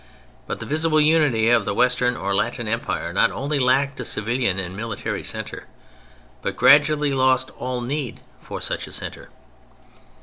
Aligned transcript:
But 0.47 0.59
the 0.59 0.65
visible 0.65 0.99
unity 0.99 1.51
of 1.51 1.63
the 1.63 1.75
Western 1.75 2.17
or 2.17 2.33
Latin 2.33 2.67
Empire 2.67 3.13
not 3.13 3.29
only 3.29 3.59
lacked 3.59 3.99
a 3.99 4.03
civilian 4.03 4.57
and 4.57 4.75
military 4.75 5.21
centre, 5.23 5.67
but 6.41 6.55
gradually 6.55 7.13
lost 7.13 7.51
all 7.59 7.81
need 7.81 8.19
for 8.41 8.59
such 8.61 8.87
a 8.87 8.91
centre. 8.91 9.29